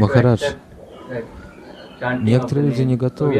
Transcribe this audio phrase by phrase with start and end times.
[0.00, 0.42] Махарадж,
[2.20, 3.32] некоторые люди не готовы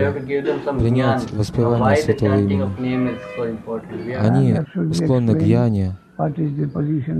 [0.78, 4.16] принять воспевание святого имени.
[4.16, 4.56] Они
[4.94, 5.96] склонны к яне.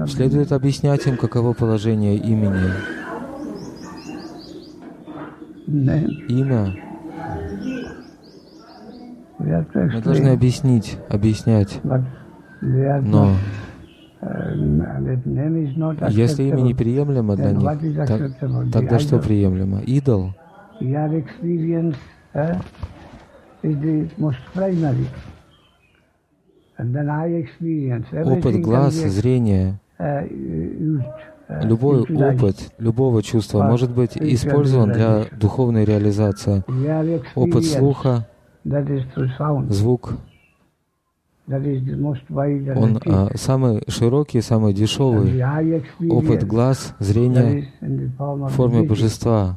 [0.07, 2.73] Следует объяснять им, каково положение имени.
[6.29, 6.75] Имя
[9.39, 11.81] мы должны объяснить, объяснять.
[12.63, 13.37] Но
[16.11, 18.39] если имя неприемлемо для них, так,
[18.73, 19.81] тогда что приемлемо?
[19.81, 20.35] Идол?
[28.25, 29.81] Опыт глаз, зрения,
[31.49, 36.63] любой опыт любого чувства может быть использован для духовной реализации.
[37.35, 38.27] Опыт слуха,
[39.71, 40.13] звук,
[41.49, 45.41] он а, самый широкий, самый дешевый
[46.11, 49.57] опыт глаз, зрения в форме божества.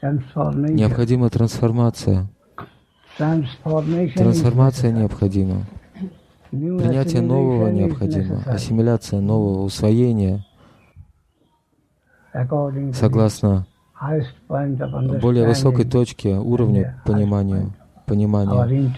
[0.00, 2.28] Необходима трансформация.
[3.18, 5.66] Трансформация необходима.
[6.50, 8.42] Принятие нового необходимо.
[8.46, 10.44] Ассимиляция нового, усвоение
[12.94, 13.66] согласно
[15.20, 17.70] более высокой точке, уровня понимания,
[18.06, 18.92] понимания,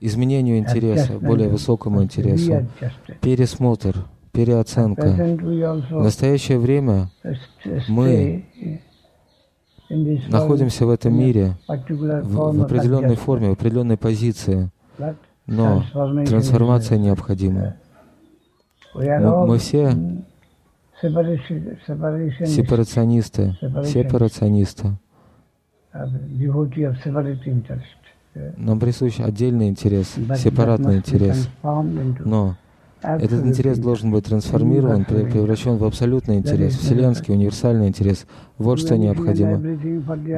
[0.00, 2.66] изменению интереса, более высокому интересу,
[3.20, 3.96] пересмотр,
[4.32, 5.08] переоценка.
[5.90, 7.10] В настоящее время
[7.88, 8.44] мы
[10.28, 14.70] находимся в этом мире в, в определенной форме, в определенной позиции,
[15.46, 15.84] но
[16.26, 17.76] трансформация необходима.
[18.94, 19.92] Мы все
[21.00, 24.98] сепарационисты, сепарационисты.
[28.56, 31.48] Нам присущ отдельный интерес, сепаратный интерес.
[31.62, 32.56] Но
[33.02, 38.26] этот интерес должен быть трансформирован, превращен в абсолютный интерес, вселенский, универсальный интерес.
[38.58, 39.58] Вот что необходимо.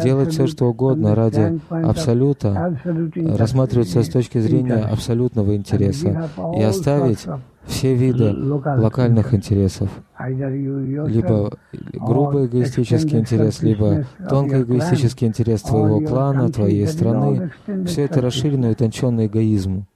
[0.00, 2.78] Делать все, что угодно ради абсолюта,
[3.14, 6.30] рассматривать все с точки зрения абсолютного интереса.
[6.56, 7.26] И оставить
[7.68, 11.52] все виды локальных интересов, либо
[11.92, 17.52] грубый эгоистический интерес, либо тонкий эгоистический интерес твоего клана, твоей страны,
[17.86, 19.86] все это расширенный утонченный эгоизм.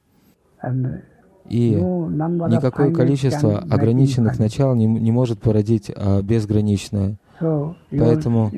[1.48, 7.18] И никакое количество ограниченных начал не, не может породить а, безграничное.
[7.90, 8.50] Поэтому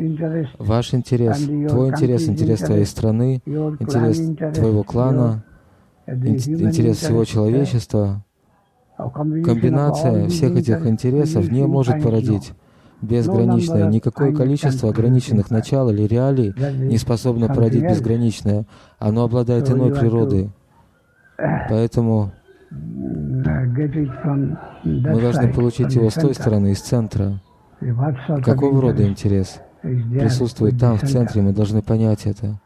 [0.58, 5.44] ваш интерес, твой интерес, интерес твоей страны, интерес твоего клана,
[6.06, 8.22] интерес всего человечества,
[8.96, 12.52] комбинация всех этих интересов не может породить
[13.02, 13.88] безграничное.
[13.88, 16.54] Никакое количество ограниченных начал или реалий
[16.88, 18.64] не способно породить безграничное.
[18.98, 20.50] Оно обладает иной природой.
[21.68, 22.32] Поэтому
[24.84, 27.40] мы должны получить его с той стороны, из центра.
[28.44, 32.58] Какого рода интерес присутствует там, в центре, мы должны понять это.